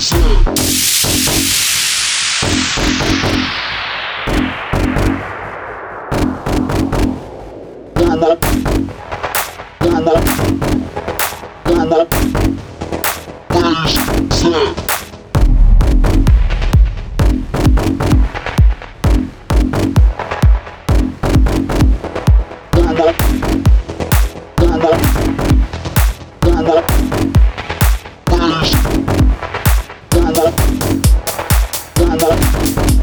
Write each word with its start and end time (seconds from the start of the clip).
Stand 0.00 0.22
up. 11.92 12.10
Please 13.48 14.36
stand. 14.36 14.87
Thank 32.28 32.92
you. 32.92 32.97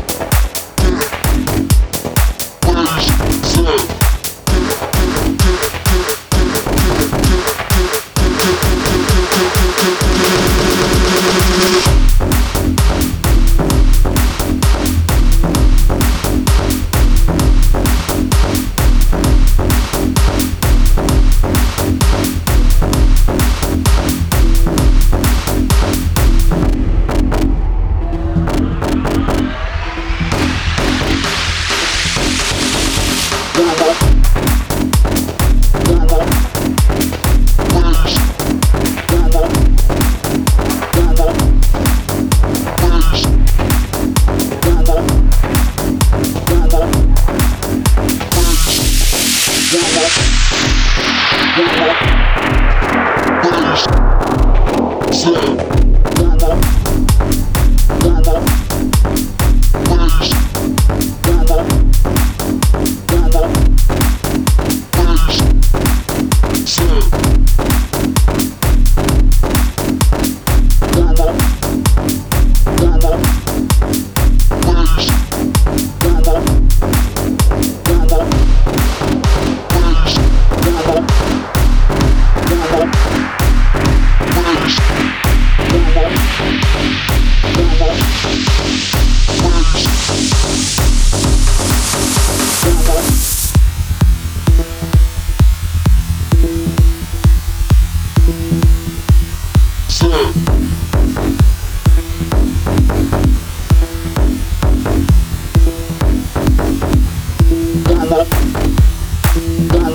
Nasıl? 55.26 55.75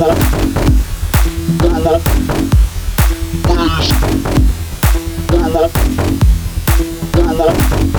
Ghana, 0.01 0.15
Ghana, 1.59 2.01
Ghana, 5.29 5.71
Ghana. 7.13 7.90